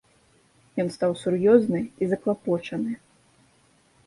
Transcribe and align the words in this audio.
Ён 0.83 0.87
стаў 0.95 1.11
сур'ёзны 1.23 1.81
і 1.83 2.03
заклапочаны. 2.15 2.91